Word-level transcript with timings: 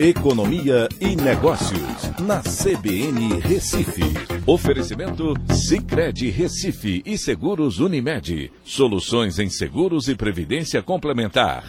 Economia 0.00 0.88
e 1.00 1.16
Negócios, 1.16 2.20
na 2.20 2.40
CBN 2.40 3.40
Recife. 3.40 4.04
Oferecimento 4.46 5.34
Cicred 5.52 6.30
Recife 6.30 7.02
e 7.04 7.18
Seguros 7.18 7.80
Unimed. 7.80 8.52
Soluções 8.62 9.40
em 9.40 9.50
seguros 9.50 10.06
e 10.06 10.14
previdência 10.14 10.80
complementar. 10.84 11.64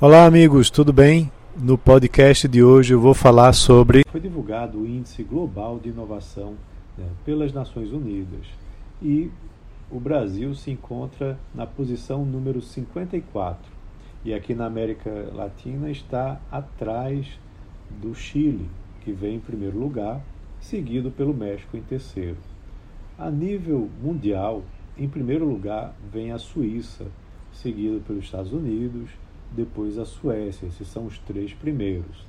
Olá, 0.00 0.24
amigos, 0.24 0.70
tudo 0.70 0.92
bem? 0.92 1.32
No 1.56 1.76
podcast 1.76 2.46
de 2.46 2.62
hoje 2.62 2.94
eu 2.94 3.00
vou 3.00 3.12
falar 3.12 3.52
sobre. 3.52 4.04
Foi 4.06 4.20
divulgado 4.20 4.78
o 4.78 4.86
Índice 4.86 5.24
Global 5.24 5.80
de 5.80 5.88
Inovação 5.88 6.54
né, 6.96 7.06
pelas 7.24 7.52
Nações 7.52 7.90
Unidas 7.90 8.46
e 9.02 9.32
o 9.90 9.98
Brasil 9.98 10.54
se 10.54 10.70
encontra 10.70 11.36
na 11.52 11.66
posição 11.66 12.24
número 12.24 12.62
54 12.62 13.58
e 14.24 14.32
aqui 14.32 14.54
na 14.54 14.66
América 14.66 15.10
Latina 15.34 15.90
está 15.90 16.40
atrás 16.52 17.26
do 18.00 18.14
Chile, 18.14 18.68
que 19.02 19.12
vem 19.12 19.36
em 19.36 19.40
primeiro 19.40 19.78
lugar, 19.78 20.20
seguido 20.60 21.10
pelo 21.10 21.34
México 21.34 21.76
em 21.76 21.82
terceiro. 21.82 22.36
A 23.18 23.30
nível 23.30 23.88
mundial, 24.02 24.62
em 24.96 25.08
primeiro 25.08 25.44
lugar 25.44 25.94
vem 26.12 26.32
a 26.32 26.38
Suíça, 26.38 27.06
seguido 27.52 28.00
pelos 28.00 28.24
Estados 28.24 28.52
Unidos, 28.52 29.10
depois 29.50 29.98
a 29.98 30.04
Suécia. 30.04 30.66
Esses 30.66 30.88
são 30.88 31.06
os 31.06 31.18
três 31.18 31.52
primeiros. 31.52 32.26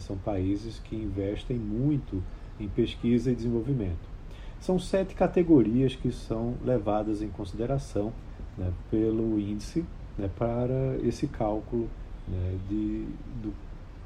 São 0.00 0.16
países 0.16 0.78
que 0.78 0.96
investem 0.96 1.58
muito 1.58 2.22
em 2.58 2.68
pesquisa 2.68 3.30
e 3.30 3.34
desenvolvimento. 3.34 4.10
São 4.58 4.78
sete 4.78 5.14
categorias 5.14 5.94
que 5.94 6.10
são 6.10 6.54
levadas 6.64 7.20
em 7.20 7.28
consideração 7.28 8.12
né, 8.56 8.72
pelo 8.90 9.38
índice 9.38 9.84
né, 10.16 10.30
para 10.38 10.96
esse 11.02 11.26
cálculo 11.26 11.88
né, 12.28 12.58
de, 12.68 13.04
do 13.42 13.52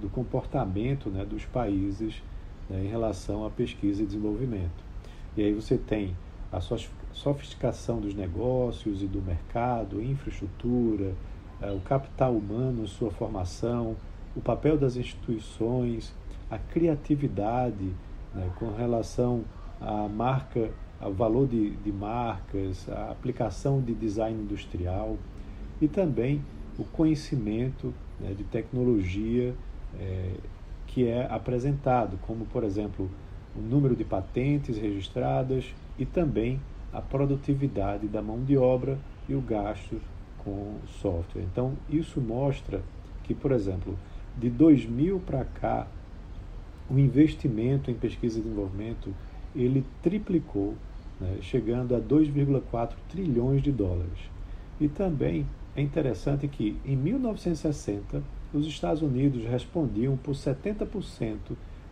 do 0.00 0.08
comportamento 0.08 1.10
né, 1.10 1.24
dos 1.24 1.44
países 1.44 2.22
né, 2.68 2.84
em 2.84 2.88
relação 2.88 3.44
à 3.44 3.50
pesquisa 3.50 4.02
e 4.02 4.06
desenvolvimento. 4.06 4.90
E 5.36 5.42
aí 5.42 5.52
você 5.52 5.76
tem 5.76 6.16
a 6.52 6.60
sofisticação 7.12 8.00
dos 8.00 8.14
negócios 8.14 9.02
e 9.02 9.06
do 9.06 9.22
mercado, 9.22 10.02
infraestrutura, 10.02 11.14
é, 11.60 11.70
o 11.70 11.80
capital 11.80 12.34
humano, 12.34 12.86
sua 12.88 13.10
formação, 13.10 13.96
o 14.34 14.40
papel 14.40 14.76
das 14.76 14.96
instituições, 14.96 16.12
a 16.50 16.58
criatividade 16.58 17.92
né, 18.34 18.50
com 18.58 18.72
relação 18.72 19.44
à 19.80 20.08
marca, 20.08 20.70
ao 21.00 21.12
valor 21.12 21.46
de, 21.46 21.70
de 21.70 21.92
marcas, 21.92 22.88
a 22.88 23.10
aplicação 23.10 23.80
de 23.80 23.94
design 23.94 24.42
industrial 24.42 25.16
e 25.80 25.88
também 25.88 26.44
o 26.78 26.84
conhecimento 26.84 27.94
né, 28.18 28.34
de 28.34 28.44
tecnologia 28.44 29.54
é, 29.98 30.34
que 30.86 31.06
é 31.06 31.26
apresentado, 31.30 32.18
como, 32.22 32.44
por 32.46 32.64
exemplo, 32.64 33.10
o 33.56 33.60
número 33.60 33.96
de 33.96 34.04
patentes 34.04 34.76
registradas 34.76 35.72
e 35.98 36.04
também 36.04 36.60
a 36.92 37.00
produtividade 37.00 38.06
da 38.06 38.20
mão 38.20 38.42
de 38.44 38.56
obra 38.56 38.98
e 39.28 39.34
o 39.34 39.40
gasto 39.40 40.00
com 40.38 40.76
software. 41.00 41.42
Então, 41.42 41.74
isso 41.88 42.20
mostra 42.20 42.82
que, 43.24 43.34
por 43.34 43.52
exemplo, 43.52 43.96
de 44.36 44.50
2000 44.50 45.20
para 45.20 45.44
cá, 45.44 45.86
o 46.88 46.98
investimento 46.98 47.90
em 47.90 47.94
pesquisa 47.94 48.38
e 48.38 48.42
desenvolvimento 48.42 49.14
ele 49.54 49.84
triplicou, 50.02 50.74
né, 51.20 51.38
chegando 51.40 51.94
a 51.94 52.00
2,4 52.00 52.94
trilhões 53.08 53.62
de 53.62 53.70
dólares. 53.70 54.18
E 54.80 54.88
também 54.88 55.46
é 55.76 55.82
interessante 55.82 56.48
que, 56.48 56.76
em 56.84 56.96
1960, 56.96 58.22
os 58.52 58.66
Estados 58.66 59.02
Unidos 59.02 59.44
respondiam 59.44 60.16
por 60.16 60.34
70% 60.34 61.36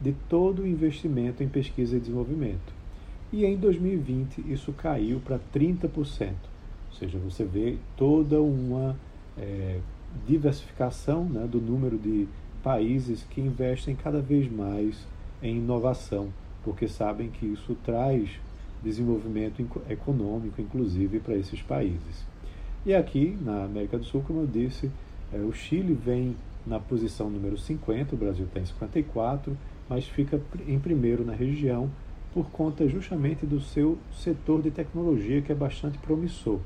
de 0.00 0.12
todo 0.28 0.62
o 0.62 0.66
investimento 0.66 1.42
em 1.42 1.48
pesquisa 1.48 1.96
e 1.96 2.00
desenvolvimento. 2.00 2.72
E 3.32 3.44
em 3.46 3.56
2020 3.56 4.44
isso 4.52 4.72
caiu 4.72 5.20
para 5.20 5.38
30%. 5.54 5.88
Ou 6.90 6.98
seja, 6.98 7.18
você 7.18 7.44
vê 7.44 7.76
toda 7.96 8.40
uma 8.42 8.96
é, 9.38 9.78
diversificação 10.26 11.24
né, 11.24 11.46
do 11.46 11.60
número 11.60 11.96
de 11.96 12.28
países 12.62 13.24
que 13.30 13.40
investem 13.40 13.96
cada 13.96 14.20
vez 14.20 14.50
mais 14.50 15.06
em 15.42 15.56
inovação, 15.56 16.28
porque 16.62 16.86
sabem 16.86 17.30
que 17.30 17.46
isso 17.46 17.76
traz 17.84 18.30
desenvolvimento 18.82 19.64
econômico, 19.88 20.60
inclusive, 20.60 21.20
para 21.20 21.36
esses 21.36 21.62
países. 21.62 22.24
E 22.84 22.94
aqui, 22.94 23.36
na 23.40 23.64
América 23.64 23.96
do 23.96 24.04
Sul, 24.04 24.22
como 24.26 24.40
eu 24.40 24.46
disse, 24.46 24.90
o 25.38 25.52
Chile 25.52 25.94
vem 25.94 26.36
na 26.66 26.78
posição 26.78 27.30
número 27.30 27.58
50, 27.58 28.14
o 28.14 28.18
Brasil 28.18 28.44
está 28.44 28.60
em 28.60 28.66
54, 28.66 29.56
mas 29.88 30.04
fica 30.06 30.40
em 30.66 30.78
primeiro 30.78 31.24
na 31.24 31.32
região 31.32 31.90
por 32.32 32.46
conta 32.50 32.88
justamente 32.88 33.44
do 33.44 33.60
seu 33.60 33.98
setor 34.14 34.62
de 34.62 34.70
tecnologia, 34.70 35.42
que 35.42 35.52
é 35.52 35.54
bastante 35.54 35.98
promissor. 35.98 36.60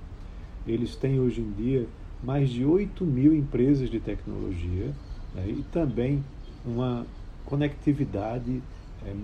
Eles 0.67 0.95
têm 0.97 1.19
hoje 1.19 1.41
em 1.41 1.51
dia 1.53 1.87
mais 2.23 2.51
de 2.51 2.65
8 2.65 3.05
mil 3.05 3.35
empresas 3.35 3.91
de 3.91 4.01
tecnologia 4.01 4.93
né, 5.35 5.49
e 5.49 5.65
também 5.73 6.25
uma 6.65 7.07
conectividade 7.45 8.63
é, 9.05 9.15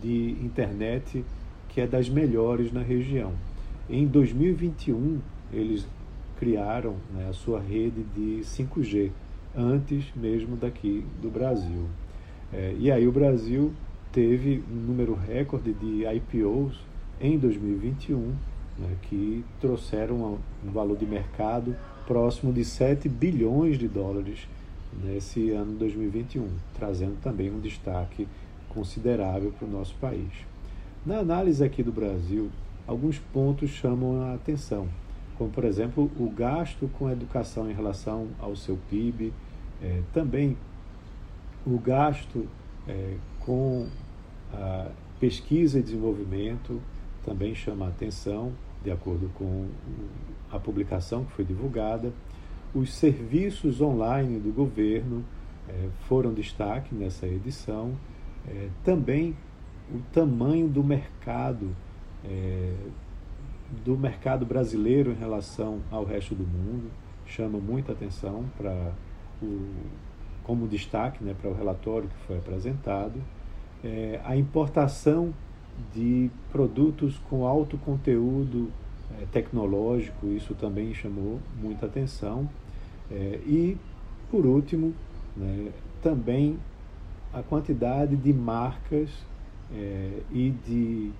de 0.00 0.36
internet 0.42 1.24
que 1.68 1.80
é 1.80 1.86
das 1.86 2.08
melhores 2.08 2.72
na 2.72 2.82
região. 2.82 3.32
Em 3.88 4.06
2021, 4.06 5.20
eles 5.52 5.86
criaram 6.42 6.96
né, 7.14 7.28
a 7.30 7.32
sua 7.32 7.60
rede 7.60 8.02
de 8.16 8.40
5G, 8.42 9.12
antes 9.56 10.06
mesmo 10.16 10.56
daqui 10.56 11.06
do 11.22 11.30
Brasil. 11.30 11.86
É, 12.52 12.74
e 12.76 12.90
aí 12.90 13.06
o 13.06 13.12
Brasil 13.12 13.72
teve 14.10 14.60
um 14.68 14.74
número 14.74 15.14
recorde 15.14 15.72
de 15.72 16.04
IPOs 16.04 16.80
em 17.20 17.38
2021, 17.38 18.18
né, 18.76 18.96
que 19.02 19.44
trouxeram 19.60 20.40
um 20.66 20.70
valor 20.72 20.96
de 20.96 21.06
mercado 21.06 21.76
próximo 22.08 22.52
de 22.52 22.64
7 22.64 23.08
bilhões 23.08 23.78
de 23.78 23.86
dólares 23.86 24.48
nesse 25.00 25.50
ano 25.50 25.74
2021, 25.74 26.48
trazendo 26.74 27.20
também 27.22 27.52
um 27.52 27.60
destaque 27.60 28.26
considerável 28.68 29.52
para 29.56 29.68
o 29.68 29.70
nosso 29.70 29.94
país. 30.00 30.32
Na 31.06 31.18
análise 31.18 31.62
aqui 31.62 31.84
do 31.84 31.92
Brasil, 31.92 32.50
alguns 32.84 33.16
pontos 33.32 33.70
chamam 33.70 34.22
a 34.22 34.34
atenção 34.34 34.88
como 35.42 35.50
por 35.50 35.64
exemplo 35.64 36.08
o 36.16 36.30
gasto 36.30 36.88
com 36.96 37.10
educação 37.10 37.68
em 37.68 37.74
relação 37.74 38.28
ao 38.38 38.54
seu 38.54 38.78
PIB, 38.88 39.32
é, 39.82 40.00
também 40.12 40.56
o 41.66 41.76
gasto 41.78 42.46
é, 42.86 43.16
com 43.40 43.88
pesquisa 45.18 45.78
e 45.78 45.82
desenvolvimento 45.82 46.80
também 47.24 47.54
chama 47.54 47.86
a 47.86 47.88
atenção, 47.88 48.52
de 48.84 48.90
acordo 48.90 49.30
com 49.34 49.66
a 50.50 50.58
publicação 50.60 51.24
que 51.24 51.32
foi 51.32 51.44
divulgada. 51.44 52.12
Os 52.74 52.92
serviços 52.94 53.80
online 53.80 54.38
do 54.38 54.52
governo 54.52 55.24
é, 55.68 55.88
foram 56.06 56.32
destaque 56.32 56.94
nessa 56.94 57.26
edição. 57.26 57.92
É, 58.46 58.68
também 58.84 59.36
o 59.92 59.98
tamanho 60.12 60.68
do 60.68 60.84
mercado 60.84 61.74
é, 62.24 62.74
do 63.84 63.96
mercado 63.96 64.44
brasileiro 64.44 65.10
em 65.10 65.16
relação 65.16 65.80
ao 65.90 66.04
resto 66.04 66.34
do 66.34 66.44
mundo. 66.44 66.90
Chama 67.26 67.58
muita 67.58 67.92
atenção 67.92 68.44
para 68.56 68.92
o 69.42 69.68
como 70.44 70.66
destaque 70.66 71.22
né, 71.22 71.34
para 71.40 71.50
o 71.50 71.54
relatório 71.54 72.08
que 72.08 72.26
foi 72.26 72.38
apresentado. 72.38 73.20
É, 73.84 74.20
a 74.24 74.36
importação 74.36 75.32
de 75.94 76.30
produtos 76.50 77.18
com 77.30 77.46
alto 77.46 77.78
conteúdo 77.78 78.70
é, 79.20 79.24
tecnológico 79.32 80.26
isso 80.28 80.54
também 80.54 80.92
chamou 80.94 81.40
muita 81.60 81.86
atenção. 81.86 82.48
É, 83.10 83.40
e 83.46 83.76
por 84.30 84.46
último 84.46 84.94
né, 85.36 85.70
também 86.02 86.58
a 87.32 87.42
quantidade 87.42 88.16
de 88.16 88.32
marcas 88.32 89.10
é, 89.72 90.20
e 90.30 90.50
de 90.66 91.10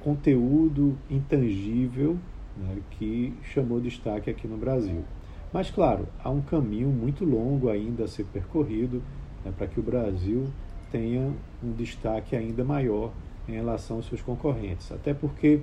conteúdo 0.00 0.96
intangível 1.10 2.16
né, 2.56 2.78
que 2.92 3.34
chamou 3.52 3.80
destaque 3.80 4.30
aqui 4.30 4.46
no 4.46 4.56
Brasil. 4.56 5.04
Mas, 5.52 5.70
claro, 5.70 6.06
há 6.22 6.30
um 6.30 6.40
caminho 6.40 6.88
muito 6.88 7.24
longo 7.24 7.70
ainda 7.70 8.04
a 8.04 8.08
ser 8.08 8.24
percorrido 8.24 9.02
né, 9.44 9.52
para 9.56 9.66
que 9.66 9.80
o 9.80 9.82
Brasil 9.82 10.48
tenha 10.90 11.32
um 11.62 11.72
destaque 11.72 12.36
ainda 12.36 12.64
maior 12.64 13.12
em 13.48 13.52
relação 13.52 13.96
aos 13.96 14.06
seus 14.06 14.20
concorrentes. 14.20 14.92
Até 14.92 15.14
porque, 15.14 15.60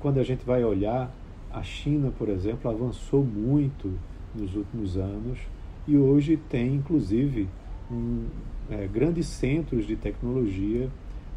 quando 0.00 0.18
a 0.18 0.22
gente 0.22 0.44
vai 0.44 0.62
olhar, 0.64 1.14
a 1.50 1.62
China, 1.62 2.10
por 2.10 2.28
exemplo, 2.28 2.70
avançou 2.70 3.22
muito 3.22 3.92
nos 4.34 4.54
últimos 4.56 4.96
anos 4.96 5.38
e 5.86 5.96
hoje 5.96 6.36
tem, 6.36 6.76
inclusive, 6.76 7.48
um, 7.90 8.26
é, 8.70 8.86
grandes 8.86 9.26
centros 9.26 9.86
de 9.86 9.96
tecnologia 9.96 10.88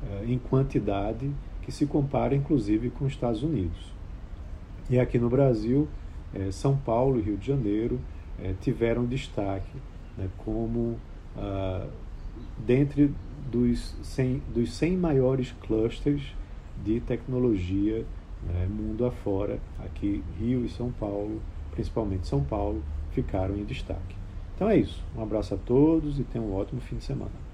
é, 0.10 0.26
em 0.26 0.38
quantidade 0.38 1.30
que 1.66 1.72
se 1.72 1.86
compara 1.86 2.36
inclusive 2.36 2.92
com 2.92 3.06
os 3.06 3.14
Estados 3.14 3.42
Unidos. 3.42 3.92
E 4.90 5.00
aqui 5.00 5.18
no 5.18 5.30
Brasil, 5.30 5.88
é, 6.34 6.52
São 6.52 6.78
Paulo 6.78 7.20
e 7.20 7.24
Rio 7.24 7.38
de 7.38 7.48
Janeiro 7.48 8.00
é, 8.40 8.54
tiveram 8.62 9.06
destaque 9.06 9.78
né, 10.16 10.30
como 10.38 10.98
ah, 11.36 11.88
dentre 12.58 13.12
dos 13.52 13.96
100, 14.04 14.42
dos 14.54 14.74
100 14.74 14.98
maiores 14.98 15.54
clusters 15.62 16.22
de 16.84 17.00
tecnologia 17.00 18.06
né, 18.44 18.68
mundo 18.70 19.06
afora, 19.06 19.60
aqui 19.84 20.24
Rio 20.40 20.66
e 20.66 20.70
São 20.70 20.92
Paulo, 20.92 21.42
principalmente 21.72 22.28
São 22.28 22.44
Paulo, 22.44 22.84
ficaram 23.12 23.56
em 23.56 23.64
destaque. 23.64 24.16
Então 24.56 24.70
é 24.70 24.78
isso. 24.78 25.04
Um 25.18 25.24
abraço 25.24 25.54
a 25.54 25.58
todos 25.58 26.20
e 26.20 26.24
tenham 26.24 26.48
um 26.48 26.56
ótimo 26.56 26.80
fim 26.80 26.98
de 26.98 27.04
semana. 27.04 27.45